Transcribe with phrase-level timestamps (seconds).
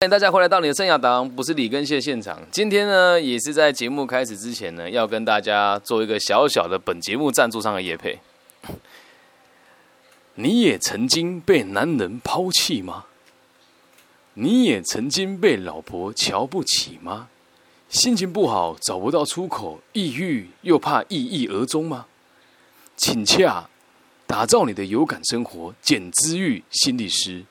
[0.00, 2.40] 欢迎大家回来到你的生涯档，不是李根谢现场。
[2.52, 8.16] 今天呢，也是在节目开始之前呢，要跟大家做一个小小的本节目赞助上的夜配。
[10.36, 13.06] 你也曾经被男人抛弃吗？
[14.34, 17.28] 你也曾经被老婆瞧不起吗？
[17.88, 22.06] 心情不好找不到出口，抑郁又怕抑郁而终吗？
[22.96, 23.68] 请洽
[24.28, 27.42] 打造你的有感生活，简知玉心理师。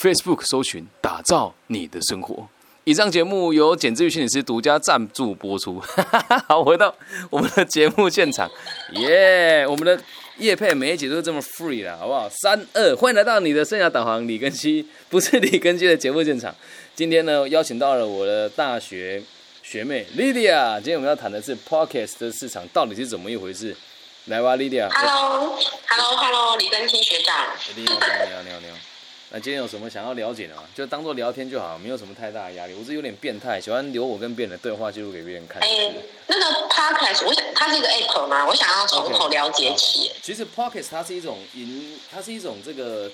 [0.00, 2.48] Facebook 搜寻“打造你的生活”。
[2.84, 5.82] 以上节目由简之玉心理师独家赞助播出。
[6.46, 6.94] 好，回到
[7.30, 8.48] 我们的节目现场，
[8.92, 9.66] 耶！
[9.66, 10.00] 我们的
[10.36, 12.28] 叶配每一集都是这么 free 啦，好不好？
[12.28, 16.54] 三二，欢迎来到你的生涯导航李根熙，不是李根熙的节目现场。
[16.94, 19.20] 今天呢，邀请到了我的大学
[19.64, 20.76] 学妹 Lydia。
[20.76, 23.76] 今天我们要谈的是 Podcast 的市场到底是怎么一回事？
[24.26, 24.88] 来吧，Lydia。
[24.88, 27.34] Hello，Hello，Hello，李根熙学长。
[27.74, 28.76] 你好，你好，你好，你好。
[29.30, 30.62] 那今天有什么想要了解的吗？
[30.74, 32.72] 就当做聊天就好，没有什么太大的压力。
[32.72, 35.60] 我是有点变态，喜欢留我跟别人的对话记录给别人看。
[35.60, 35.92] 哎，
[36.26, 38.46] 那个 Pocket，我想它是一个 app 吗？
[38.46, 40.10] 我想要从头了解起。
[40.22, 43.10] 其实 Pocket 它是一种营，它是一种这个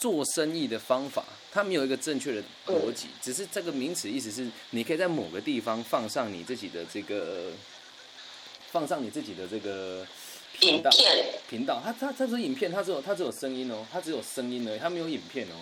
[0.00, 7.52] 做生意的方法，它没有一个正确的逻辑，只是这个名词意思是，你可以在某个地方放上你自己的这个，
[8.72, 10.04] 放上你自己的这个。
[10.60, 15.56] 影片频道，它它它是影片，它只有它只有声音哦，它只有声音而已，它没有影片哦，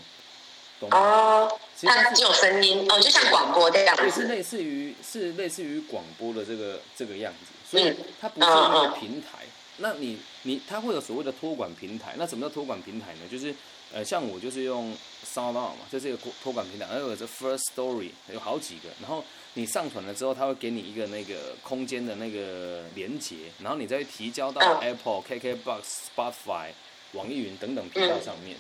[0.81, 0.99] 懂吗？
[0.99, 9.45] 哦，它只有声音哦，就像广播这样子，是类似于是类似于广播的这个这个样子，所以它不是一个平台。
[9.79, 13.21] 那你你它会有所谓的托管平台，那什么叫托管平台呢？
[13.31, 13.55] 就是
[13.93, 14.93] 呃，像我就是用
[15.25, 19.25] SoundOn 嘛，这是一个托管平台，还有这 First Story 有好几个，然后。
[19.59, 25.83] 你上传了之后，他会给你一个那个空间的那个连接，然后你再提交到 Apple、KKBox、
[26.15, 26.69] Spotify、
[27.15, 28.57] 网易云等等频道上面，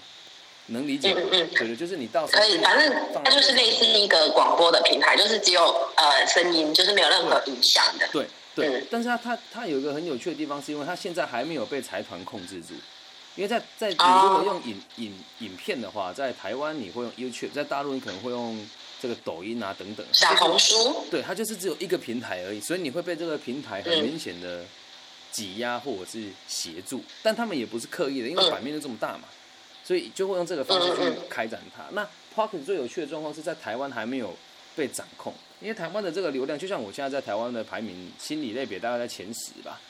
[0.66, 1.20] 能理解吗？
[1.30, 2.92] 对对，就是你到可以，反正
[3.24, 5.62] 它就是类似一个广播的平台，就是只有
[5.94, 8.08] 呃声音，就是没有任何影像的。
[8.10, 8.26] 对
[8.56, 12.74] 对，但是它它它有一个很有趣的地方，是因为它现在还没有被财团控制住，
[13.36, 18.68] 因为在在你如果用影影影片的话，在台湾你会用 YouTube，在大陆你可能会用。
[19.00, 24.64] 这个抖音啊等等，小红书，对，它就是只有一个平台而已，所以你会被这个平台很明显的
[25.30, 29.24] 挤压或者是协助，但他们也不是刻意的，因为版面就这么大嘛，
[29.84, 31.84] 所以就会用这个方式去开展它。
[31.92, 34.34] 那 Pocket 最有趣的状况是在台湾还没有
[34.74, 39.80] 被掌控，因为台湾的这个流量，就像我现在在台湾的排名，心理类别大概在前十吧。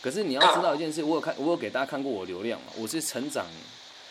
[0.00, 3.46] 可是你要知道一件事，我有看，我有给大家看过我流量嘛，我是成长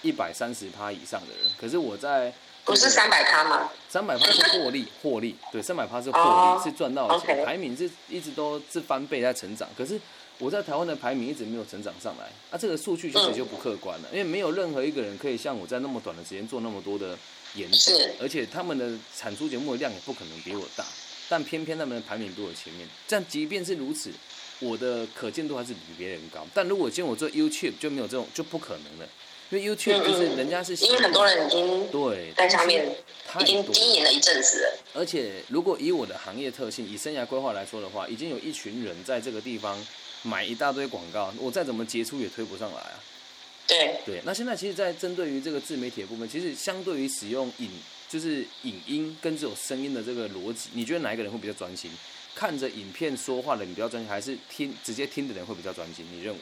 [0.01, 2.33] 一百三十趴以上的人，可是我在。
[2.65, 3.69] 不是三百趴吗？
[3.87, 7.45] 三百趴是获利，获利对，三百趴是获利，是赚到钱。
[7.45, 9.97] 排名是一直都是翻倍在成长，可是
[10.37, 17.17] 我在台湾的排名一直没有成长上来，啊，这个数据其实就不客观了，因为没有任何一个人可以像我在那么短的时间做那么多的
[17.53, 20.83] 研究，而且他们的产出节目的量也不可能比我大，
[21.29, 22.85] 但偏偏他们的排名比我前面。
[23.07, 24.11] 但即便是如此，
[24.59, 26.45] 我的可见度还是比别人高。
[26.53, 29.07] 但如果今天我做 YouTube 就没有这种，就不可能了。
[29.49, 32.85] 因为 YouTube 就是人家是，因为很多人已经对在上面
[33.39, 34.79] 已经经营了一阵子了。
[34.93, 39.81] 而且，如果以我的行业特性，以生涯规划来说的话，已经有一群人在这个地方
[40.23, 42.99] 买一大堆广告，我再怎么杰出也推不上来啊。
[43.67, 47.69] 对对，那现在其实，在针对于这个自媒体的部分，其实相对于使用影
[48.09, 51.89] 就是影音跟这种声音的这个逻辑，你觉得哪一个人会比较专心？
[52.35, 56.05] 看着影片说话的你比较专心，还是听直接听的人会比较专心？
[56.11, 56.39] 你认为？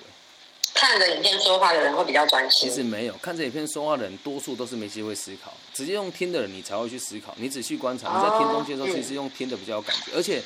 [0.85, 2.69] 看着影片说话的人会比较专心。
[2.69, 5.51] 其实没有，看着影片说话的人，多数都是没机会思考。
[5.73, 7.33] 直接用听的人，你才会去思考。
[7.39, 10.11] 你仔细观察，你在听东西的时候，其实用听的比较有感觉。
[10.15, 10.39] 而且，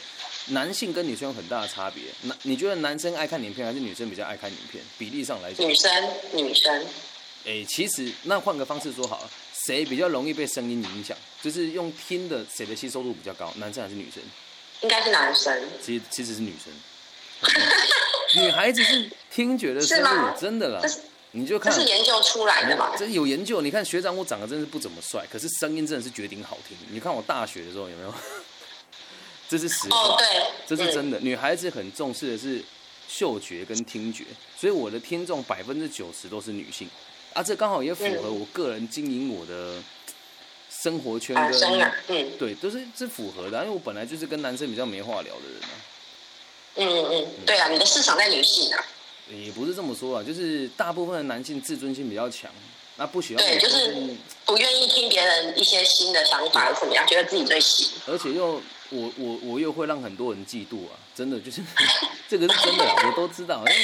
[0.47, 2.03] 男性跟女生有很大的差别。
[2.21, 4.81] 男，你觉得男生爱看影片，还是女生比较爱看影片？
[4.97, 6.85] 比例上来讲，女生，女生。
[7.45, 9.29] 哎，其实那换个方式说好了，
[9.65, 11.17] 谁比较容易被声音影响？
[11.41, 13.51] 就是用听的，谁的吸收度比较高？
[13.57, 14.23] 男生还是女生？
[14.83, 15.61] 应该是男生。
[15.85, 16.71] 其实其实是女生。
[18.35, 20.81] 女孩子是听觉的生物，真的啦。
[21.31, 22.95] 你就看，这是研究出来的嘛？
[22.97, 23.61] 这有研究。
[23.61, 26.75] 你看学长，我长得真是不怎么帅，可是声音真的是绝顶好听。
[26.89, 28.13] 你看我大学的时候有没有？
[29.47, 30.25] 这是实话，对，
[30.65, 31.19] 这是真的。
[31.19, 32.63] 女孩子很重视的是
[33.07, 34.23] 嗅觉跟听觉，
[34.57, 36.89] 所以我的听众百分之九十都是女性
[37.33, 37.43] 啊。
[37.43, 39.75] 这刚好也符合我个人经营我的
[40.71, 43.59] 生活圈跟嗯，对，都是是符合的。
[43.63, 45.69] 因为我本来就是跟男生比较没话聊的人啊。
[46.75, 48.83] 嗯嗯，对啊，你的市场在女性啊。
[49.31, 52.49] 也不是这么说啊，就是大部分的男性自尊心比较强，
[52.97, 53.93] 那不喜欢对，就是
[54.45, 57.87] 不愿意听别人一些新的想法怎么样，觉得自己最行。
[58.07, 61.61] 而且又我我我又会让很多人嫉妒啊，真的就是
[62.27, 63.75] 这个是真的，我都知道，因为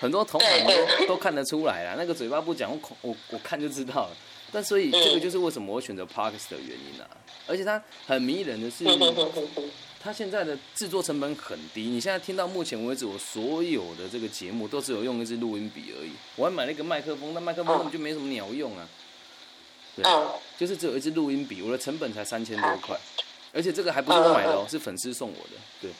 [0.00, 4.16] 很多同行都都看得出来啊，那个嘴巴不讲，我我我看就知道了。
[4.50, 7.06] 但所以这个就是为什么我选择 Parks 的原因啊。
[7.46, 8.84] 而且它很迷人的是，
[10.04, 11.84] 它现在的制作成本很低。
[11.84, 16.10] 你现在听到目前为止我所有的这个节目都只有用一支录音笔而已。
[16.36, 18.86] 我还买了一个麦克风，那麦克风根本就没什么鸟用啊。
[19.96, 20.04] 对，
[20.58, 22.94] 就是只有一支录音笔，我的成本才三千多块，
[23.54, 25.52] 而且这个还不是我买的哦，是粉丝送我的。
[25.80, 25.90] 对。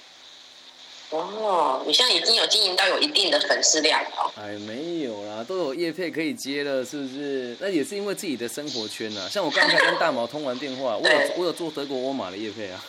[1.09, 4.33] 哦，你现在已经有经营到有一定的粉丝量了。
[4.37, 7.57] 哎，没有啦，都有业配可以接了，是不是？
[7.59, 9.27] 那也是因为自己的生活圈啊。
[9.31, 12.85] 像我刚才跟大毛通完电话，我有我有做德国沃尔玛的业配啊。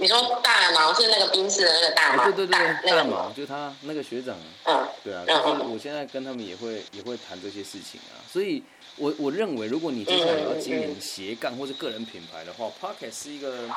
[0.00, 2.24] 你说大毛是那个冰室的那个大毛？
[2.24, 4.36] 对对对，大毛就他那个学长。
[4.64, 8.18] 嗯，对啊，就是我现在跟他们也会也会谈这些事情啊。
[8.32, 8.62] 所以，
[8.96, 13.68] 我我认为，如果你接下来要经营斜杠或者个人品牌的话，Pocket 是一个。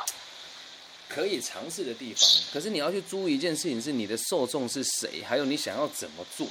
[1.10, 6.48] 可以尝试的地方，可是你要去注意一件事情，是你的受众是谁，还有你想要怎么做，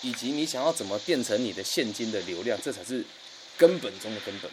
[0.00, 3.04] 以及你想要怎么变成你的现金的流量，这才是
[3.58, 4.50] 根本中的根本。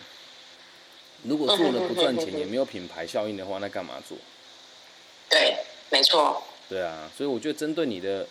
[1.24, 4.18] 如果做了不赚钱，也没有品牌效应的话，那干嘛做？
[5.34, 5.58] 对，
[5.90, 6.42] 没错。
[6.70, 8.26] 对啊，所以我觉得针对你的，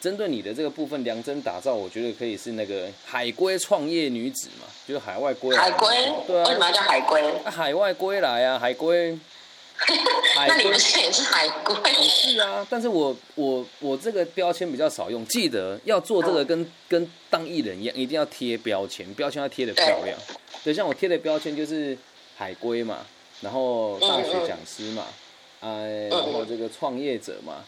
[0.00, 5.62] 针对你的这个部分量身打造，我觉得可以是那个海归创业女子嘛，就是海外归来。
[5.62, 5.88] 海归？
[6.26, 6.44] 对啊。
[6.46, 7.22] 为什么要叫海归？
[7.44, 9.18] 海外归来啊，海归。
[10.36, 11.92] 那你们这也是海归？
[12.04, 15.24] 是啊，但是我我我这个标签比较少用。
[15.26, 20.18] 记得要做这个跟跟当艺人一样，一定要贴标签，标签要贴的漂亮。
[20.62, 21.96] 对，像我贴的标签就是
[22.36, 22.98] 海归嘛，
[23.40, 25.06] 然后大学讲师嘛，
[25.60, 27.64] 哎，然后这个创业者嘛，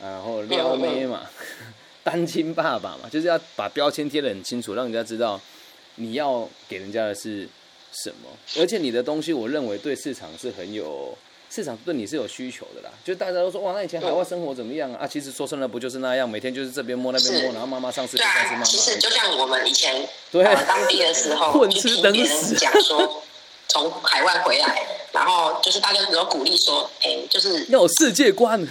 [0.00, 1.22] 然后撩妹嘛，
[2.04, 5.40] 单亲爸爸嘛，就是要把标签贴的很清楚，让人家知道
[5.96, 7.48] 你要给人家的是
[7.92, 8.28] 什么，
[8.58, 11.16] 而且你的东西，我认为对市场是很有。
[11.48, 15.04] 市场对你是有需求的啦，就大家都说哇，那以前海外生活怎么样啊？
[15.04, 18.64] 啊，其实说真的不就是那样，每天就是这边摸那边摸，然后妈妈上市，上市妈妈。
[18.64, 23.22] 其实就像我们以前对当兵的时候， 混吃等死，讲说
[23.68, 24.82] 从海外回来，
[25.16, 28.62] 然后就是大家有鼓励说，哎，就是要有世界观。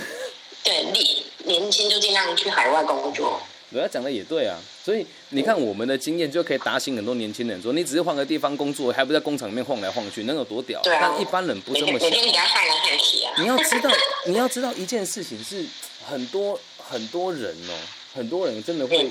[0.63, 1.03] 对，年
[1.45, 3.41] 年轻就尽量去海外工作。
[3.71, 10.95] 人家讲的也对啊，所以你看我们的经验就可以打醒很多年轻人，说你只是换个地方工作，还不在工厂里面晃来晃去，能有多屌对？
[11.01, 12.09] 但一般人不这么想。
[12.09, 13.91] 你要知道，
[14.27, 15.65] 你要知道一件事情是，
[16.07, 17.73] 很多很多人哦，
[18.13, 19.09] 很多人真的会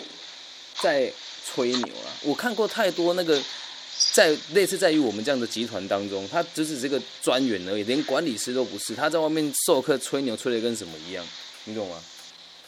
[0.81, 1.13] 在
[1.45, 2.09] 吹牛啊。
[2.23, 3.39] 我看过太多那个，
[4.15, 11.27] 在类似在于我们这样的集团当中，他只是这个专员而已，连管理师都不是，他在外面授课吹牛，吹的跟什么一样，
[11.65, 12.01] 你懂吗？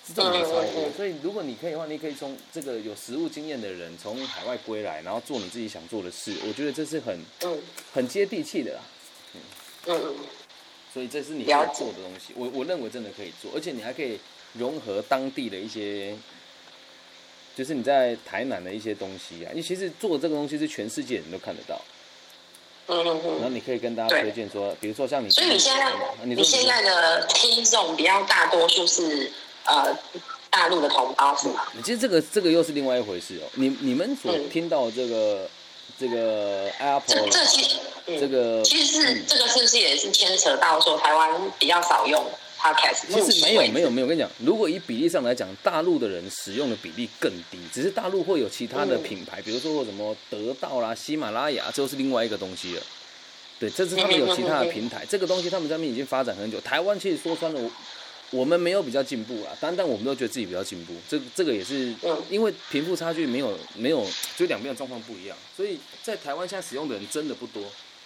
[0.05, 7.17] 是这么的操作，所以如果你可以的话，你可以从这个有实务经验的人从海外归来，然后做你自己想做的事，我觉得这是很
[7.93, 8.81] 很接地气的啦。
[9.35, 9.41] 嗯
[9.87, 10.15] 嗯，
[10.93, 14.19] 所以这是你要做的东西，我我认为真的可以做，而且你还可以
[14.55, 16.17] 融合当地的一些，
[17.57, 21.81] 就是你在台南的一些东西啊，因为其实做这个东西是全世界人都看得到。
[22.87, 23.35] 嗯嗯嗯。
[23.37, 25.93] 然后你可以跟大家推荐说，比如说像你，所以你现在
[26.23, 29.33] 你现在的听众比较大多数是。
[29.69, 29.93] 呃，
[30.49, 31.67] 大陆的同胞是吗？
[31.83, 33.51] 其实这个这个又是另外一回事哦。
[33.55, 35.51] 你你们所听到这个
[35.99, 37.77] 这个 Apple，这其实
[38.07, 42.25] 这个其实是这个是不是也是牵扯到说台湾比较少用
[42.73, 43.07] Podcast？
[43.09, 52.83] 其实没有没有没有，我跟你讲，如果以比例上来讲，大陆的人使用的比例更低，只是大陆会有其他的品牌，比如说什么得到啦、喜马拉雅，这又是另外一个东西了。
[53.59, 56.61] 对，这是他们有其他的平台，这个东西他们上面已经发展很久。
[56.61, 57.71] 台湾其实说穿了。
[58.33, 61.95] 我们没有比较进步啊，但但我们都觉得自己比较进步，这这个也是
[62.29, 64.05] 因为贫富差距没有没有，
[64.37, 67.63] 就两边的状况不一样，所以在台湾现在使用的人真的不多，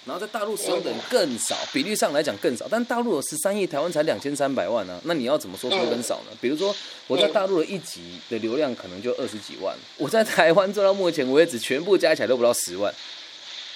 [0.06, 6.36] 然后在大陆使用的人更少，比率上来讲更少，但大陆有十三亿，台湾才两千三百万呢，那你要怎么说多跟少呢？
[6.40, 6.74] 比如说
[7.06, 12.92] 我在大陆的一集的流量可能就二十几万，我在台湾做到目前为止全部加起来都不到十万，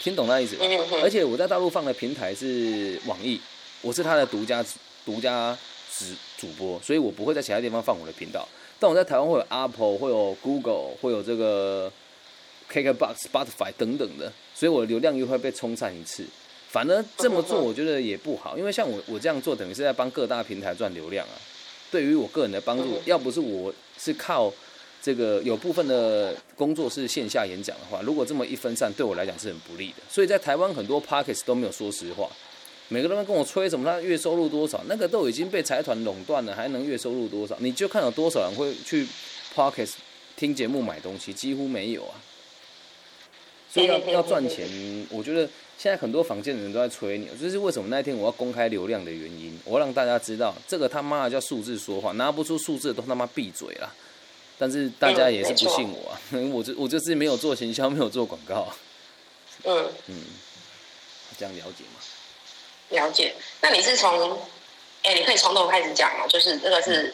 [0.00, 0.56] 听懂那意思？
[1.02, 3.40] 而且我在大陆放的平台是网易，
[3.82, 4.64] 我是他的独家
[5.04, 5.56] 独家。
[5.96, 6.04] 主
[6.36, 8.48] 主播，所以我不会在其他地方放我的频道。
[8.80, 11.88] 但我在台湾会有 Apple，会有 Google，会有这个
[12.74, 16.26] KKBox、Spotify 等等的，所以我的流量又会被冲散一次。
[16.68, 21.34] 反而这么做，我觉得也不好，因为像我我这样做，等于是在帮各大平台赚流量啊。
[21.88, 24.52] 对于我个人的帮助，要不是我是靠
[25.00, 30.02] 这个有部分的工作是线下演讲的话，如果这么一分散，对我来讲是很不利的。
[30.10, 32.28] 所以在台湾很多 Pockets 都没有说实话。
[32.88, 37.56] 每个人跟我吹什么，他月收入多少，那个都已经被财团垄断了，还能月收入多少？
[37.60, 39.06] 你就看有多少人会去
[39.54, 39.92] Pockets
[40.36, 42.20] 听节目买东西，几乎没有啊。
[43.74, 44.64] 所以要要赚钱，
[45.10, 45.40] 我觉得
[45.76, 49.58] 现在很多房间的人都在吹你，这是为什么那一天我要公开流量的原因。
[49.64, 53.92] 我让大家知道，这个他妈的叫数字说话，拿不出数字的都他妈闭嘴了。
[54.56, 56.20] 但是大家也是不信我啊，
[56.54, 58.72] 我就我就是没有做行销，没有做广告。
[59.64, 60.22] 嗯，嗯，
[61.36, 62.00] 这样了解吗？
[62.90, 63.34] 了解。
[63.60, 64.38] 那你是从，
[65.02, 67.12] 哎、你可以从头开始讲哦，就是这个是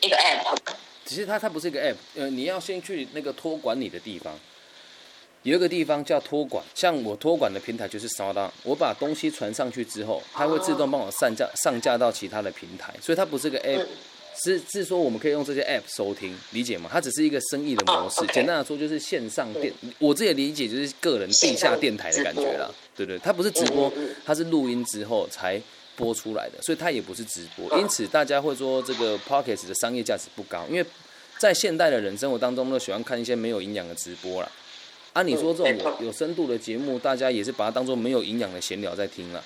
[0.00, 0.56] 一个 app，
[1.04, 4.36] 其实它它不是一个 app，呃，你要先去那个托管你的地方，
[5.46, 13.88] 有一个地方叫托管，像我托管的平台就是 Sound，我把东西传上去之后，它会自动帮我上架上架到其他的平台，所以它不是个 app，嗯
[14.44, 16.90] 是是说我们可以用这些 app 收听，理解吗？
[16.92, 23.90] 它只是一个生意的模式，简单的说就是线上电，我自己的理解就是个人地下电台的感觉啦，对对，它不是直播
[24.24, 25.62] 它是录音之后才
[25.94, 30.84] 播出来的，所以它也不是直播，嗯因此大家会说这个 Pocket 的商业价值不高，因为
[31.38, 34.50] 在现代的人生活当中都喜欢看一些没有营养的直播啦。
[35.16, 39.42] 啊，你说这种有有深度的节目，大家也是把它当做没有营养的闲聊在听了。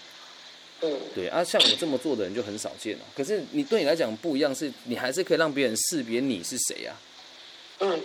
[0.83, 3.05] 嗯，对啊，像我这么做的人就很少见了。
[3.17, 6.97] 可是你对你来讲不一样，是你还是可以让别人识别你是谁啊。
[7.79, 8.00] 嗯，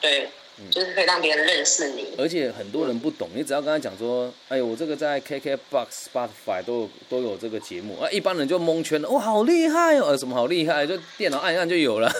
[0.00, 0.28] 对，
[0.70, 2.06] 就是可以让别人认识你。
[2.16, 12.08] 而且很多人不懂，你只要跟他讲说，哎，我这个在 KKBox、Spotify 都有都有这个节目啊，一般人就蒙圈了，哇，好厉害哦，呃什么好厉害，就电脑按一按就有了。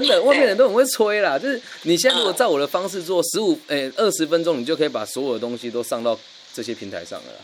[0.00, 1.36] 真的，外面人都很会吹啦。
[1.40, 6.18] 就是你现在如果照我的方式做，十五哎二十分钟，你就可以把所有的东西都上到
[6.54, 7.38] 这些平台上了啦。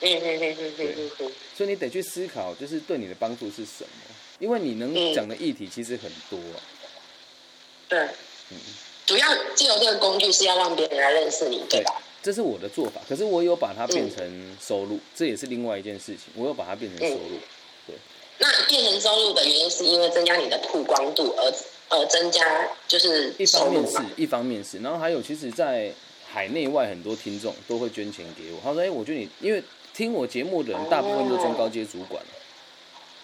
[0.00, 6.60] 嗯嗯嗯嗯嗯嗯嗯，所以你得去思考，就是对你的帮助是什么，因为你能嗯讲的议题其实很多啊。
[7.88, 7.98] 对。
[8.50, 8.58] 嗯
[9.06, 11.94] 主要借由这个工具是要让别人来认识你，对吧？
[12.24, 16.22] 这是我的做法，可是我有把它变嗯成收入，这也是另外一件事情。
[16.34, 17.38] 我有把它变成收入，
[17.86, 17.94] 对
[18.38, 21.52] 那变成收入的原因是因为增加你的曝光度而
[21.88, 25.92] 而增加就是一方面是一方面是，然后还有，其实，在
[26.28, 28.58] 海内外很多听众都会捐钱给我。
[28.62, 29.62] 他说：“哎、我觉得你，因为
[29.94, 32.22] 听我节目的人大部分都中高阶主管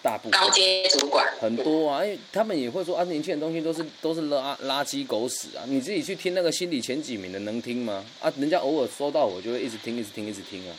[0.01, 5.63] 大部分高阶主管很多啊，因为他们也会说啊，年轻人东西都是都是垃垃圾狗屎啊！
[5.67, 8.03] 你自己去听那个心理前几名的能听吗？
[8.21, 10.75] 啊，人家偶尔收到我就会一直听，一直听，一直听啊。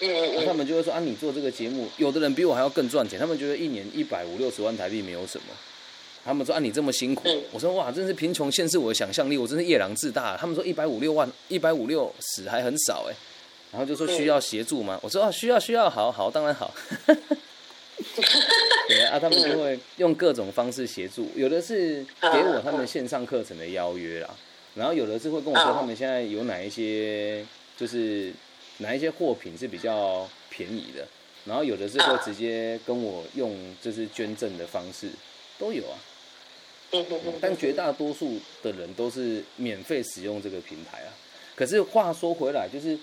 [0.00, 5.54] 嗯他嗯们就会说啊，你做这个节目，有的人比我还要更赚钱，他们觉得一年一百五六十万台币没有什么。
[6.24, 7.42] 他们说啊，你这么辛苦，嗯。
[7.52, 10.36] 我说哇，真是贫穷限制我的想象力，我真是夜郎自大。
[10.36, 13.14] 他们说一百五六万，一百五六十还很少哎，
[13.72, 14.98] 然后就说需要协助吗？
[15.02, 16.74] 我说啊，需要需要，好好当然好。
[18.88, 24.30] 对啊，他们就会用各种方式协助，有的是给我他们线上课程的邀约啦，
[24.74, 27.44] 然后有的是会跟我说他们现在有哪一些
[27.76, 28.32] 就是
[28.78, 31.06] 哪一些货品是比较便宜的，
[31.44, 35.08] 然后有的是会直接跟我用就是捐赠的方式，
[35.58, 35.98] 都有啊。
[37.40, 41.12] 但绝大多数的人都是免费使用这个平台啊。
[41.54, 42.98] 可是话说回来，就是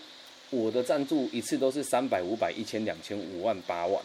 [0.50, 4.02] 我的赞助一次都是三百、五百、一千、两千、五万、八万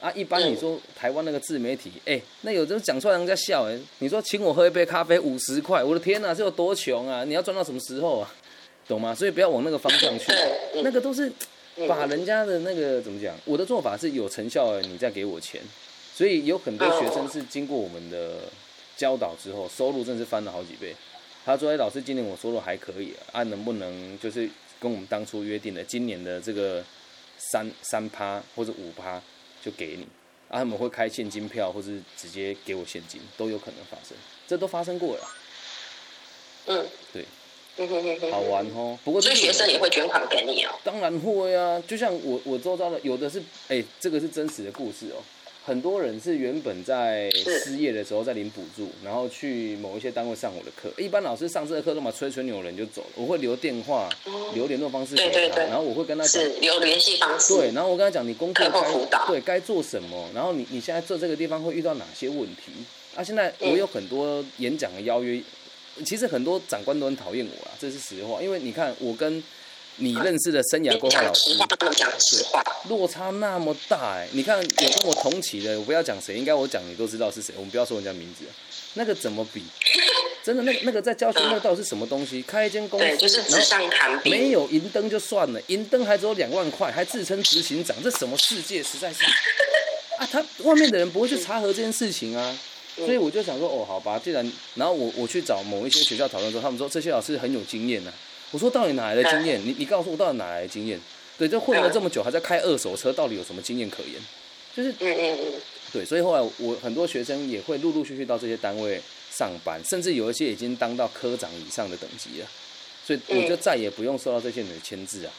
[0.00, 0.10] 啊。
[0.12, 7.24] 一般你说台湾那个自媒体，哎、那有的讲出来人家笑哎、你说请我喝一杯咖啡五十块，我的天哪、这有多穷啊？
[7.24, 8.34] 你要赚到什么时候啊？
[8.86, 9.14] 懂吗？
[9.14, 10.32] 所以不要往那个方向去，
[10.74, 11.32] 嗯那个都是
[11.88, 13.34] 把人家的那个怎么讲？
[13.44, 15.60] 我的做法是有成效的，你再给我钱。
[16.14, 18.40] 所以有很多学生是经过我们的
[18.96, 20.94] 教导之后，收入真是翻了好几倍。
[21.44, 24.48] 他说：“哎，老师，今年我收入还可以啊，啊能不能就是
[24.80, 26.82] 跟我们当初约定的今年的这个
[27.36, 29.20] 三三趴或者五趴
[29.62, 30.04] 就给你？
[30.48, 35.28] 啊，他们会开现金票，或是直接给我现金，都有可能发生，这都发生过了，
[36.66, 38.98] 嗯，对，好玩哦。
[39.04, 40.70] 不过所以这是学生也会捐款给你哦。
[40.82, 45.20] 当然会啊，就像我我周遭的有的是，哎、这个是真实的故事哦。
[45.66, 47.30] 很多人是原本在
[47.64, 50.92] 失业的时候在领补助，然后去某一些单位上我的课。
[51.02, 54.10] 一般老师上这个课都嘛吹吹牛人就走了，我会留电话、
[54.52, 57.56] 留联络方式给他，对对对然后我会跟他讲是留联系方式。
[57.56, 62.70] 对，然后我跟他讲，你工作课该对该做什么，然后你你现在做这个地方会遇到哪些问题？
[63.14, 65.42] 啊，现在我有很多演讲的邀约，
[66.04, 69.42] 其实很多长官都很讨厌我啊，这是实话，因为你看我跟
[69.96, 72.62] 你认识的生涯规划老师讲实话，不能讲实话。
[72.88, 78.44] 落差那么大哎、你看有跟我同期的，我不要讲谁，应该我讲你都知道是谁，我们不要说人家名字，
[78.94, 79.62] 那个怎么比？
[80.42, 82.42] 真的，那那个在教学那个到底是什么东西？
[82.42, 84.30] 开一间公司，对，就是纸上谈兵。
[84.30, 88.82] 没有银灯就算了，银灯还只有两万块，还自称执行长，这什么世界？
[88.82, 89.24] 实在是
[90.18, 92.58] 啊，他外面的人不会去查核这件事情啊，
[92.96, 98.12] 所以我就想说，哦，好吧，既然，然后我我去找某一些学校讨论之后，他们说这些老师很有经验呐、
[98.54, 99.60] 我说到底哪来的经验？
[99.66, 100.96] 你你告诉我到底哪来的经验？
[101.36, 104.12] 对，这混了这么久，还在开二手车，到底有什么经验可言？
[104.76, 105.52] 就是嗯嗯嗯，
[105.92, 109.00] 对，所以后来我很多学生也会陆陆续续到这些单位
[109.32, 112.46] 上班，甚至有一些已经当到科长以上的等级了，
[113.04, 115.32] 所以我就再也不用受到这些人的牵制啊，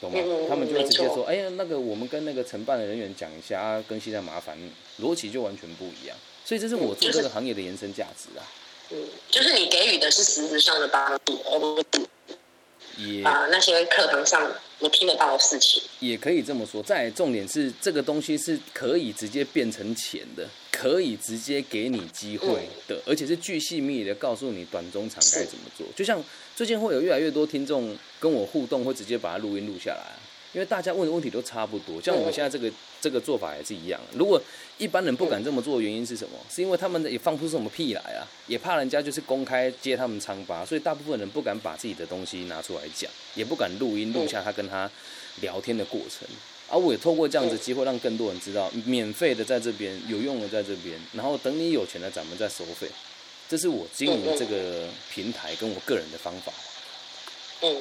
[0.00, 0.18] 懂吗？
[0.48, 4.56] 他们就会直接说，哎呀，那个我们跟那个承办的人员讲一下，啊，更新的麻烦，
[5.02, 6.16] 逻辑就完全不一样。
[6.46, 8.40] 所以这是我做这个行业的延伸价值啊。
[8.90, 8.96] 嗯，
[9.30, 12.08] 就是你给予的是实质上的帮助，而不是
[12.98, 15.82] 也啊、那些课堂上你听得到的事情。
[16.00, 16.82] 也可以这么说。
[16.82, 25.86] 再来重点是，这个东西是可以直接变成钱的，可以直接给你机会的，而且是巨细密的告诉你短中长该怎么做。
[25.96, 26.22] 就像
[26.54, 30.18] 最近会有越来越多听众跟我互动，会直接把它录音录下来啊。
[30.52, 34.00] 因为大家问的问题都差不多，像我们现在这个这个做法也是一样。
[34.12, 34.40] 如果
[34.78, 36.38] 一般人不敢这么做的原因是什么？
[36.50, 44.90] 是因为他们也放不出什么屁来啊，也怕人家就是公开揭他们疮疤，所以大部分人不敢把自己的东西拿出来讲，也不敢录音录下他跟他
[45.42, 46.26] 聊天的过程。
[46.70, 52.86] 而我也透过这样子机会，让更多人知道，免费的在这边，有用的在这边，然后等你有钱了，咱们再收费。
[53.48, 56.52] 这是我经营这个平台跟我个人的方法。
[57.62, 57.80] 嗯，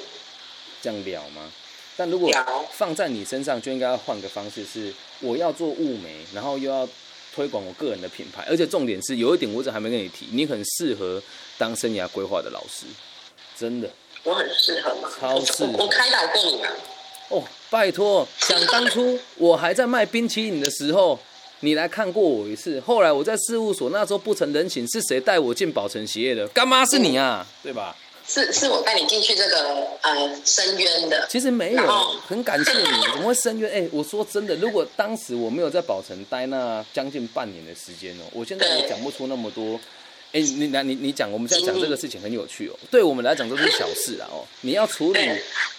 [0.81, 1.51] 这样了吗？
[1.97, 2.31] 但如果
[2.71, 6.87] 放在你身上，就应该要换个方式，是我要做物美，然后又要
[7.35, 11.21] 推广我个人的品牌，而且重点是有一点我一直还没跟你提，你很适合
[11.57, 12.85] 当生涯规划的老师，
[13.57, 13.89] 真的
[14.23, 15.09] 我很适合吗？
[15.19, 16.69] 超适合我我开导过你吗？
[17.29, 21.19] 哦，拜托，想当初我还在卖冰淇淋的时候。
[21.61, 26.47] 你来看过我一次，后来我在事务所那时候不成人形，是谁带我进宝城鞋业的？
[26.49, 27.95] 干妈是你啊，对吧？
[28.27, 31.25] 是是我带你进去这个呃深渊的。
[31.29, 31.87] 其实没有，
[32.27, 33.71] 很感谢你，怎么会深渊？
[33.71, 39.79] 哎、我说真的，如果当时我没有在宝城待那将近半年的时间哦，我现在也讲不出那么多。
[40.33, 44.43] 哎、你那你你讲，我们现在讲这个事情很有趣哦，对我们来讲都是小事啊哦。
[44.59, 45.21] 你要处理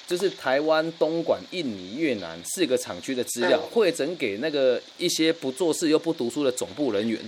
[0.06, 7.20] 就是台湾、东莞、印尼、越南四个厂区的资料，嗯汇整给那个一些不做事又不读书的总部人员，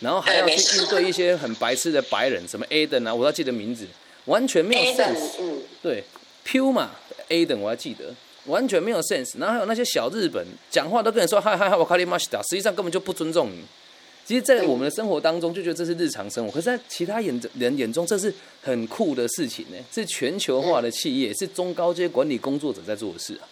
[0.00, 3.86] 然后还要去应对一些很白痴的白人，什么 Aden 啊，我要记得名字，
[4.28, 5.32] 完全没有 sense。
[5.40, 6.04] 嗯，对
[6.72, 6.92] 嘛
[7.28, 8.14] ，A 等我还记得，
[8.46, 9.38] 完全没有 sense。
[9.38, 13.62] 然后还有那些小日本，讲话都跟你说嗨嗨嗨，我卡里马西达，实际上根本就不尊重你。
[14.24, 18.32] 其实，在我们的生活当中，就觉得这是日常生活，可是，在其他眼人眼中，这是
[18.62, 23.48] 很酷的事情呢，是全球化的企业，是中高阶管理工作者在做的事啊。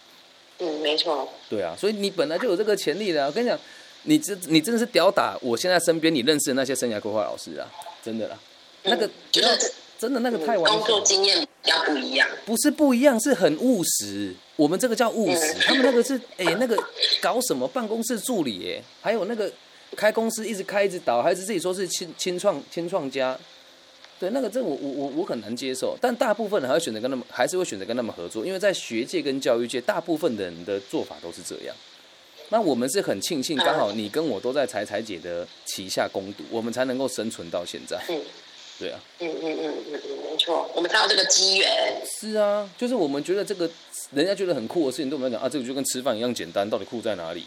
[0.59, 3.27] 嗯，没错，对啊，所以你本来就有这个潜力的、啊。
[3.27, 3.59] 我跟你讲，
[4.03, 7.67] 你真你真的是屌打我现在身边你认识的那些生涯规划老师啊，
[8.03, 8.37] 真的啦，
[8.83, 11.01] 那个嗯就是真的那个嗯太完工作。
[11.01, 12.27] 经验比较不一样。
[12.45, 14.33] 不是不一样，是很务实。
[14.55, 16.77] 我们这个叫务实，嗯他们那个是哎、那个
[17.21, 19.51] 搞什么办公室助理哎，还有那个
[19.95, 23.37] 开公司一直开一直倒，还是自己说是清清创清创家。
[24.19, 31.75] 对，那个这我我我我很难接受，但大部分人还会选择跟他们，还是会选择跟他们合作，因为在学界跟教育界，大部分的人的做法都是这样。
[32.49, 38.01] 那我们是很庆幸，刚好你跟我都在彩彩姐的旗下攻读，我们才能够生存到现在。
[38.09, 38.19] 嗯
[38.79, 42.01] 对啊，嗯嗯嗯嗯嗯，没错，我们才有这个机缘。
[42.05, 43.69] 是啊，就是我们觉得这个
[44.11, 47.45] 人家觉得很酷的事情，对我们来讲啊，这个就跟吃饭一样简单，到底酷在哪里？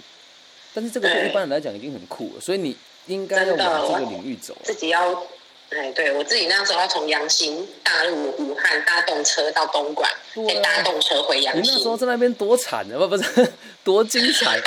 [0.75, 4.57] 但是这个对一般人来讲已经很酷了，所以你应该要真的往这个领域走。
[4.63, 5.25] 自己要，
[5.71, 14.61] 哎，对我自己那时候要从阳新大陆武汉搭动车到东莞，对啊再搭动车回阳新你那时，候在那边多惨啊，不不是多精彩，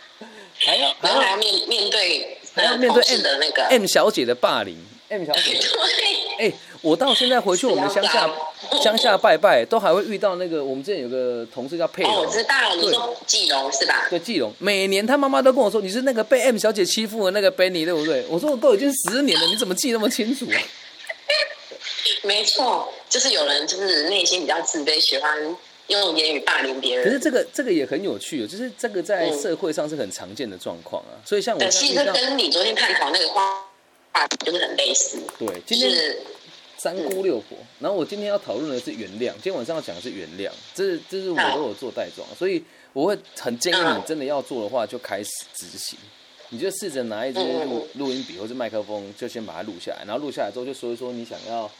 [0.58, 4.76] 还要还要然后还要面面对还要面对呃同事 M 的那个 M 小姐的霸凌
[5.10, 5.52] ，M 小姐。
[5.52, 8.30] 对， 哎、我到现在回去我们乡下
[8.82, 14.06] 乡下拜拜，都还会遇到那个我们之前有个同事叫佩哦，蓉我，知道，你说季龙是吧？
[14.08, 18.24] 对季龙，每年他妈妈都跟我说你是那个被 M 小姐欺负的那个 Benny 对不对？
[18.30, 20.56] 我说我都已经十年了，你怎么记那么清楚啊？
[22.22, 25.56] 没错，就是有人就是内心比较自卑，喜欢
[25.88, 27.04] 用言语霸凌别人。
[27.04, 31.16] 可是这个这个也很有趣哦，就是这个在嗯社会上是很常见的状况啊。
[31.24, 33.42] 所以像我，其实跟你昨天探讨那个话
[34.12, 36.18] 话题就是很类似，对就今天是。
[36.82, 45.98] 三姑六婆，然后我今天要讨论的是原谅，今天晚上要讲的是原谅，这是这是我都有做带状，所以我会很建议你真的要做的话，就开始执行。
[46.48, 51.70] 你就试着拿一支录录音笔或者麦克风，就先把它录下来，然后录下来之后就说一说你想要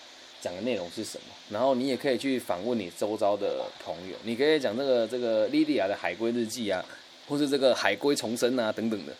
[0.43, 6.85] 讲的内容是什么，然后你也可以去访问你周遭的朋友，你可以讲这个这个莉莉亚的海龟日记啊，
[7.27, 9.15] 或是这个海龟重生啊等等的。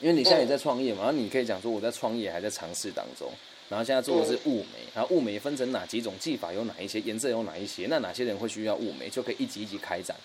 [0.00, 3.30] 因为你现在也在创业嘛，然后你可以讲说我在创业还在尝试当中，
[3.68, 10.16] 然后现在做的是雾眉，然后雾眉分成哪几种技法有哪一些，颜色有哪一些，那哪些人会需要雾眉，就可以一级一级开展。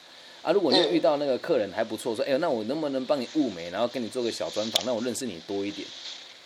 [0.42, 5.86] 啊，如果你有遇到那个客人还不错，说，哎、那我能不能帮你雾眉，然后跟你做个小专访，让我认识你多一点，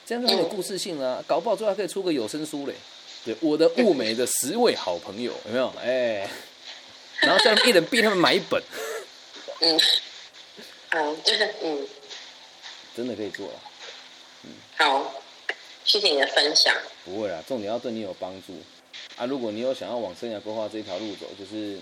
[0.05, 2.73] 这样就很有故事性啊，搞不好最后还可以出个有声书嘞。
[3.23, 5.71] 对，我的雾眉的十位好朋友， 有没有？
[5.81, 6.27] 哎、
[7.21, 8.61] 然后这样一人逼他们买一本，
[9.61, 9.79] 嗯，
[10.89, 11.87] 嗯，就是嗯，
[12.95, 13.53] 真的可以做了。
[14.77, 15.13] 好，
[15.85, 16.75] 谢谢你的分享。
[17.05, 18.53] 不会啦，重点要对你有帮助
[19.15, 19.25] 啊！
[19.25, 21.77] 如果你有想要往生涯规划这一条路走，就是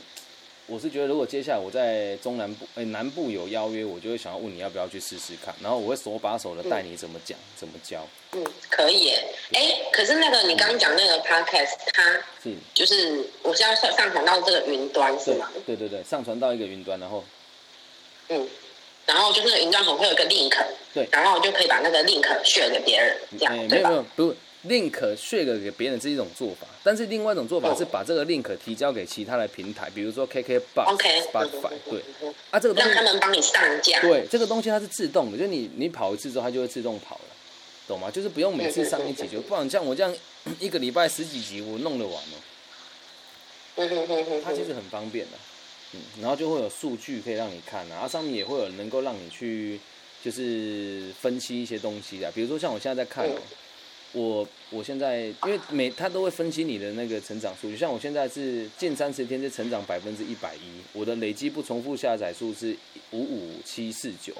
[0.67, 8.07] 我是觉得，如果接下来我在中南部、哎、南部有邀约，我就会想要问你要不要去试试看，然后我会手把手的带你怎么讲、怎么教。
[8.33, 9.27] 嗯，可以耶。
[9.53, 15.49] 哎，可是那个你刚刚讲那个 podcast，它是，就是我是要上上传到这个云端是吗？
[15.65, 17.23] 对对对，上传到一个云端，然后
[18.29, 18.47] 嗯，
[19.05, 20.55] 然后就是那个云端可能会有一个 link，
[20.93, 23.89] 对然后就可以把那个 link share 给别人，这样、对吧？
[23.91, 24.35] 有没有，不是
[24.67, 33.99] link share 给别人是一种做法，但是另外一种做法哦是把这个 link 提交给其他的平台，比如说 KK OK，Spotify，嗯对嗯嗯啊，这个东西让他们帮你上架。
[34.01, 37.21] 对，这个东西它是自动的，就你你跑一次之后，它就会自动跑了，
[37.87, 38.11] 懂吗？
[38.11, 40.13] 就是不用每次上一集就，不然像我这样
[40.59, 42.35] 一个礼拜十几集，我弄得完哦。
[43.77, 45.37] 嗯哼哼哼哼，它其实很方便的，
[45.93, 49.79] 嗯，然后就会有数据可以让你看啊，啊上面也会有能够让你去
[50.23, 53.39] 就是分析一些东西啊，比如说像我现在在看哦、
[54.13, 62.75] 我我现在因为每他都会分析你的那个成长数据，像我现在是近三十天是成长百分之一百一，我的累积不重复下载数是
[63.11, 64.33] 五五七四九，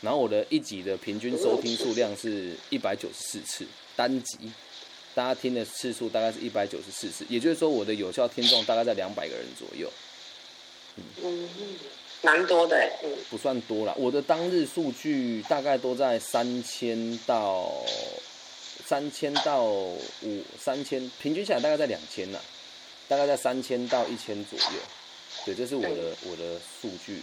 [0.00, 4.38] 然后我的一集的平均收听数量是一百九十四次单集。
[5.12, 9.92] 大家听的次数大概是一百九十四次，也就是说我的有效听众大概在两百个人左右，
[10.96, 11.48] 嗯，
[12.22, 12.90] 蛮多的
[13.30, 13.94] 不算多了。
[13.96, 17.72] 我的当日数据大概都在三千到
[18.86, 22.38] 三千到五三千，平均下来大概在两千呐，
[23.08, 24.76] 大概在三千到一千左右。
[25.46, 27.22] 对，这是我的我的数据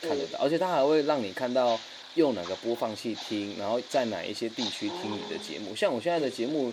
[0.00, 1.78] 看得到，而且它还会让你看到
[2.14, 5.76] 用哪个播放器听，然后在哪一些地区听你的节目。
[5.76, 6.72] 像我现在的节目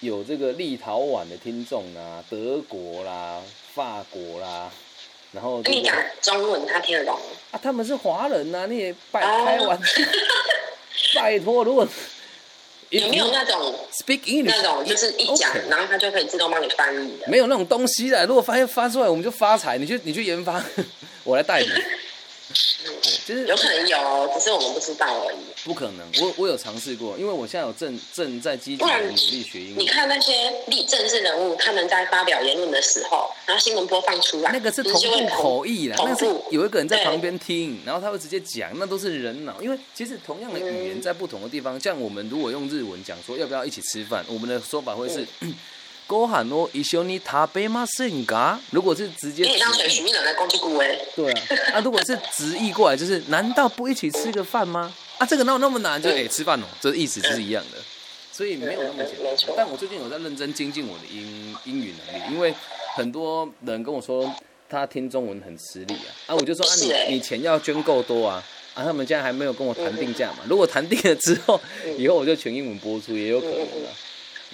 [0.00, 3.42] 有这个立陶宛的听众啊，德国啦、
[3.74, 4.72] 法国啦，
[5.32, 7.18] 然后、这个、跟你讲中文，他听得懂。
[7.50, 10.02] 啊，他们是华人呐、你也拜哦开玩笑，
[11.20, 11.86] 拜托，如果
[12.90, 17.28] 有没有那种 speak English 那种就是一讲然后他就可以自动帮你翻译的？
[17.28, 19.76] 没有那种东西的，如果发现发出来，我们就发财。
[19.76, 20.62] 你去你去研发，
[21.24, 21.68] 我来带你。
[22.48, 25.38] 对，就是有可能有，只是我们不知道而已。
[25.64, 26.08] 不可能。
[26.22, 29.86] 我我有尝试过，因为我现在有正正在积极的努力学英你。
[29.86, 39.60] 看那些立政治人物，他们在发表言论的时候，然后新闻播放出来，那个是同步口译啦，那是有一个人在旁边听，然后他会直接讲，那都是人脑。
[39.60, 45.26] 因为其实同样的语言在不同的地方，像我们如果用日文讲说要不要一起吃饭，我们的说法会是。
[46.07, 48.59] ご飯を一緒に食べませんか？
[48.71, 54.93] 如果是直接因为你让水直译徐明人来攻击顾威，对啊，啊，如果是直译过来，就是难道不一起吃个饭吗？
[55.17, 56.01] 啊，这个哪有那么难？
[56.01, 57.77] 就哎、吃饭哦，这意思是一样的，
[58.31, 59.53] 所以没有那么简单没错。
[59.55, 62.53] 但我最近有在认真精进我的英英语能力，因为
[62.95, 64.31] 很多人跟我说
[64.69, 68.43] 他听中文很吃力啊，啊，我就说啊是欸你你钱要捐够多啊。
[68.73, 70.39] 啊，他们现在还没有跟我谈定价嘛？
[70.49, 71.61] 如果谈定了之后，
[71.95, 73.93] 以后我就全英文播出也有可能啊。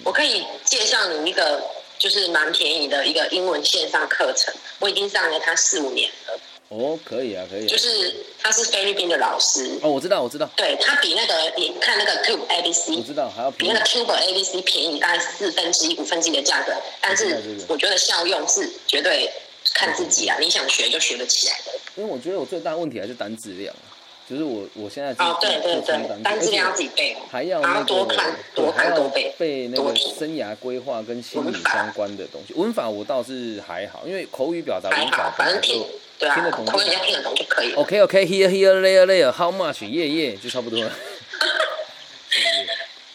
[0.03, 1.63] 我可以介绍你一个
[1.97, 7.67] 就是蛮便宜的一个英文线上课程，我已经上了它四五年了，哦，可以啊，可以啊。
[7.67, 19.31] 就是他是菲律宾的老师，哦，我知道，我知道，对他比那个你看那个 Cube 我 ABC 我知道，还要比那个 Cube ABC 便宜大概四分之一、五分之一的价格，但是我觉得效用是绝对
[19.73, 21.71] 看自己啊，你想学就学得起来的。
[21.95, 23.94] 因为我觉得我最大的问题还是单质量啊，
[24.27, 29.31] 就是我我现在是哦，对对做对，单字量要自己背还要那个后多看、多看多背。
[29.37, 32.53] 背那个生涯规划跟心理相关的东西。
[32.55, 35.85] 文法我倒是还好，因为口语表达还文法好，反正听
[36.17, 37.81] 对啊听得懂，口语人家听得懂就可以了。
[37.81, 40.89] OK OK here here there there how much 耶耶就差不多了。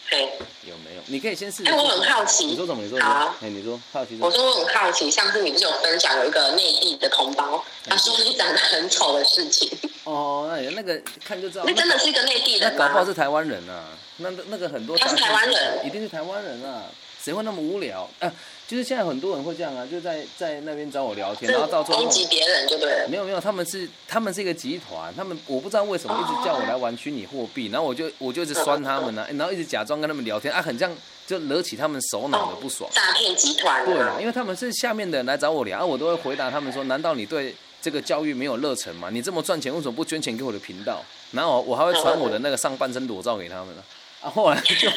[0.09, 0.21] 对，
[0.63, 1.01] 有没有？
[1.07, 1.69] 你可以先试试。
[1.69, 2.81] 哎我很好奇你说什么？
[2.81, 2.97] 你说？
[2.99, 4.17] 哎，你说好奇？
[4.21, 9.69] 我说我很好奇，上次你不是有分享有一个内地的同胞，他说你长得很丑的事情，
[10.03, 11.63] 哦，那那个看就知道。
[11.65, 13.05] 那真的是一个内地人那搞不好？
[13.05, 13.85] 是台湾人啊，
[14.17, 16.85] 那那个很多他是台湾人一定是台湾人啊，
[17.23, 18.31] 谁会那么无聊啊？
[18.67, 23.05] 就是现在很多人会这样啊，就在在那边找我聊天，然后到最后攻击别人对不对。
[23.09, 30.89] 没有没有，他们是他们是一个集团，他们我不知道为什么一直叫我来玩虚拟货币，然后我就我就一直酸他们呢、啊，然后一直假装跟他们聊天啊，很像
[31.27, 32.89] 就惹起他们首脑的不爽。
[32.93, 39.09] 诈骗集团对啦啊，，因为他们是下面的人来找我聊，啊、我都会回答他们说：难道你对这个教育没有热忱嘛？
[39.09, 41.03] 你这么赚钱，为什么不捐钱给我的频道？
[41.31, 43.83] 然后我还会传我的那个上半身裸照给他们呢。
[44.21, 44.87] 啊，后来就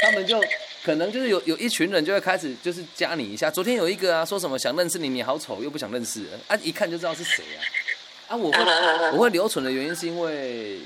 [0.00, 0.42] 他们就
[0.82, 3.50] 可能就是有有一群人就会开始就是加你一下。
[3.50, 7.60] 昨天有一个啊，说什么想认识你，你好丑，又不想认识了啊，一看就知道是谁啊。
[8.28, 8.58] 啊，我会
[9.12, 10.78] 我会留存的原因是因为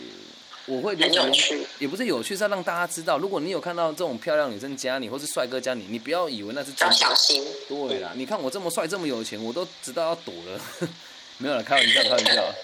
[0.67, 1.61] 我会留很存。
[1.79, 6.93] 也不是有趣，是要让大家知道，如果你有看到这种漂亮女生加你，或是帅哥加你，你不要以为那是真要的。
[6.93, 7.45] 小心。
[7.69, 10.61] 对啦，你看我这么帅，这么有钱，我都知道要躲了。
[11.39, 12.55] 没有了，开玩笑，开玩笑。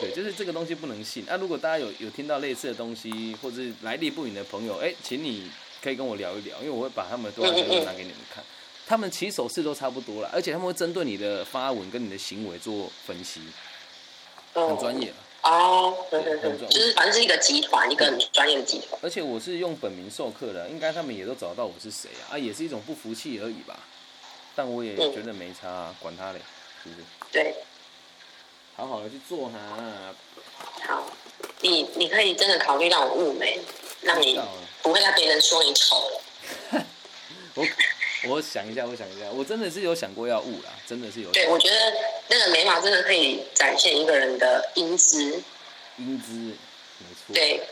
[0.00, 1.24] 对，就是这个东西不能信。
[1.26, 5.50] 那、如果大家有有听到类似的东西，或者是来历不明的朋友，哎，请你
[5.82, 8.42] 可以跟我聊一聊，因为我会把他们的对话记录拿给你们看。
[8.86, 13.40] 他们起手势都差不多了，而且他们会针对你的发文跟你的行为做分析，
[14.52, 15.12] 很专业。
[15.42, 18.98] 哦，对对对，就是反正是一个集团，一个很专业的集团。
[19.02, 22.32] 而且我是用本名授课的，应该他们也都找到我是谁啊？
[22.32, 23.78] 啊，也是一种不服气而已吧。
[24.54, 26.38] 但我也觉得没差，管他嘞，
[26.82, 27.02] 是不是？
[27.30, 27.54] 对，
[28.76, 30.14] 好好的去做哈。
[30.86, 31.10] 好，
[31.60, 33.58] 你你可以真的考虑让我物美，
[34.02, 34.40] 让你
[34.82, 36.20] 不会让别人说你丑了。
[37.54, 37.66] 我
[38.28, 41.30] 我想一下，我想一下，我真的是有想过要悟啦，真的是有。
[41.30, 41.76] 对，我觉得
[42.28, 45.42] 那个眉毛真的可以展现一个人的英姿。
[45.98, 47.34] 英姿，没错。
[47.34, 47.62] 对。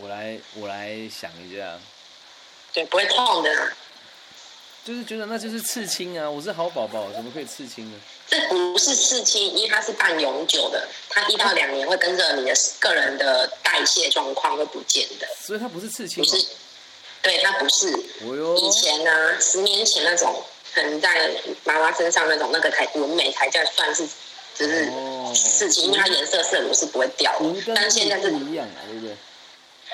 [0.00, 1.78] 我来，我来想一下。
[2.72, 3.72] 对，不会痛的。
[4.84, 6.28] 就是觉得那就是刺青啊！
[6.28, 8.00] 我是好宝宝，怎么可以刺青呢？
[8.26, 15.28] 这不是刺青，因为它是半永久的，它一到两年会跟着你的个人的代谢状况会不见的。
[15.40, 16.24] 所以它不是刺青。
[16.24, 16.46] 不是。
[17.22, 17.90] 对，它不是。
[17.90, 20.42] 以前呢，十年前那种，
[20.74, 21.30] 可能在
[21.64, 24.06] 妈妈身上那种那个才纹眉才叫算是，
[24.54, 24.90] 就是
[25.34, 27.72] 刺青，因为它颜色色乳是不会掉的。
[27.74, 29.16] 但现在是一样啊，对不对？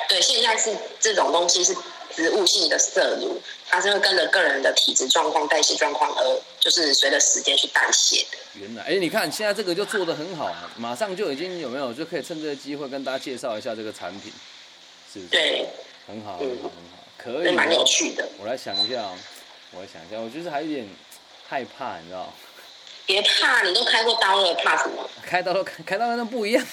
[0.08, 1.74] 对，现在是这种东西是
[2.14, 8.38] 植物性的色乳，它是会跟着个人的体质状况、代谢状况而就是随着时间去代谢的。
[8.54, 14.32] 原来，哎，你看现在这个就做的很好啊，马上就已经有没有就可以趁这个机会跟大家介绍一下这个产品，
[15.12, 15.30] 是不是？
[15.30, 15.66] 对，
[16.06, 17.04] 很好，很好，很好。
[17.16, 18.28] 可以，蛮有趣的。
[18.38, 19.10] 我来想一下，
[19.72, 20.88] 我来想一下，我就是还有点
[21.46, 22.32] 害怕，你知道
[23.06, 25.08] 别怕，你都开过刀了，怕什么？
[25.22, 26.66] 开刀都开，开刀那不一样。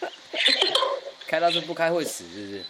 [1.26, 2.64] 开刀是不开会死，是不是？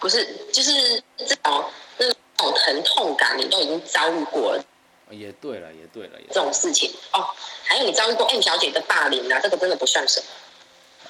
[0.00, 1.64] 不是，就是这种
[1.98, 2.06] 那
[2.36, 4.64] 种疼痛感，你都已经遭遇过了。
[5.10, 7.26] 也对了，也对了，这种事情哦，
[7.64, 10.26] 还有你遭遇过 M 小姐的霸凌啊，这个真的不算什么。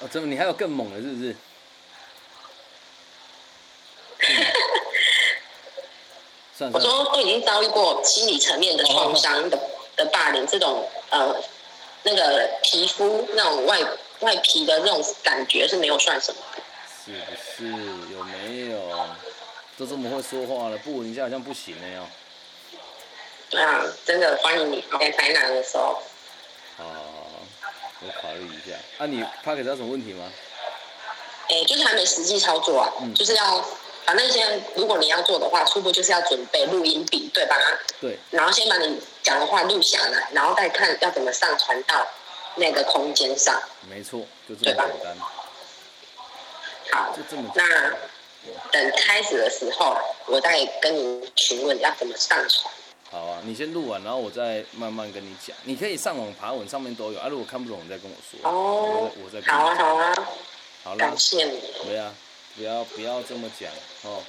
[0.01, 1.35] 哦，真的，你还有更猛的，是不是？
[6.73, 9.57] 我说都已经遭遇过心理层面的创伤的
[9.95, 11.35] 的霸凌，这种呃
[12.03, 13.79] 那个皮肤那种外
[14.19, 16.41] 外皮的那种感觉是没有算什么。
[17.15, 19.07] 是不是有没有？
[19.77, 22.07] 都这么会说话了，不闻一下好像不行了哟。
[23.49, 26.01] 对啊，真的欢迎你来台南的时候。
[26.77, 26.85] 好，
[28.01, 28.75] 我考虑一下。
[28.97, 30.31] 啊，你 p a r 有什么问题吗？
[31.49, 33.65] 哎，就是还没实际操作啊，就是要。
[34.05, 37.55] 反正先，如果你要做的话，初步就是要准备录音笔，对吧？
[38.01, 38.17] 对。
[38.31, 42.07] 然后先把你讲的话录下来，然后再看要怎么上传到
[42.55, 43.61] 那个空间上。
[43.87, 45.15] 没错，就这么简单。
[46.91, 47.51] 好，就这么。
[47.55, 47.91] 那
[48.71, 49.97] 等开始的时候，
[50.27, 52.73] 我再跟你询问要怎么上传。
[53.11, 55.55] 好啊，你先录完，然后我再慢慢跟你讲。
[55.63, 57.27] 你可以上网爬文，上面都有啊。
[57.27, 58.39] 如果看不懂，你再跟我说。
[58.49, 59.11] 哦。
[59.23, 59.41] 我再。
[59.51, 60.13] 好啊，好啊。
[60.83, 60.97] 好了。
[60.97, 61.61] 感谢你。
[61.85, 62.13] 对啊。
[62.55, 63.71] 不要不要这么讲
[64.03, 64.21] 哦，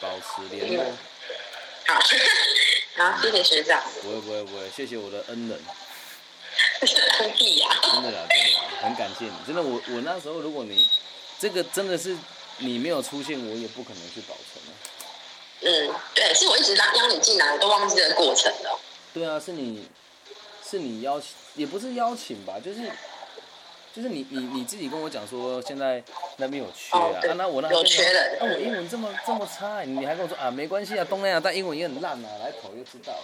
[0.00, 0.84] 保持联络。
[1.86, 1.94] 好，
[2.96, 3.80] 好，谢谢学长。
[4.02, 5.60] 不会不会不会，谢谢我的恩人。
[7.20, 7.68] 恩弟呀。
[7.92, 9.32] 真的啦，真的，很感谢你。
[9.46, 10.88] 真的，我我那时候，如果你
[11.38, 12.16] 这个真的是
[12.58, 14.72] 你没有出现，我也不可能去保存啊。
[15.62, 18.78] 嗯，对，是我一直拉邀你进来，都忘记了过程了。
[19.12, 19.88] 对啊，是你
[20.68, 22.90] 是你邀请，也不是邀请吧，就是。
[23.94, 26.04] 就是你你你自己跟我讲说现在
[26.36, 33.22] 那边有缺啊，那我那有缺的，那我英文这么这么差，你还跟我说啊没关系啊，东南亚但英文也很烂啊，来投就知道了。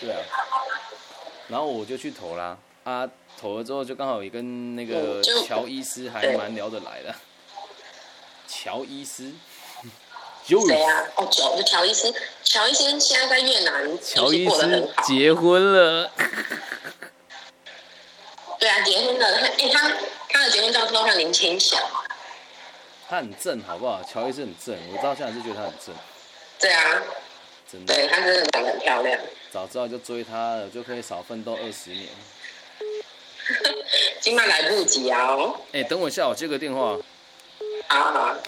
[0.00, 0.22] 对啊，
[1.48, 2.56] 然后我就去投啦，
[2.90, 7.14] 啊投了之后就刚好也跟那个乔伊斯还蛮聊得来的。
[8.48, 9.32] 乔伊斯，
[10.44, 11.04] 谁啊？
[11.16, 16.10] 哦，就乔伊斯，乔伊斯现在在越南，乔伊斯结婚了。
[18.58, 19.38] 对啊，结婚了。
[19.38, 19.92] 他哎，他
[20.28, 21.78] 他的结婚照片像林青霞。
[23.08, 24.02] 他很正，好不好？
[24.02, 25.94] 乔伊斯很正，我到现在是觉得他很正。
[26.58, 27.02] 对啊，
[27.70, 27.94] 真的。
[27.94, 29.18] 对，他真的长得很漂亮。
[29.50, 32.08] 早知道就追他了，就可以少奋斗二十年。
[34.20, 35.36] 今晚来不及啊！
[35.72, 36.96] 哎，等我一下，我接个电话。
[37.88, 38.36] 好好。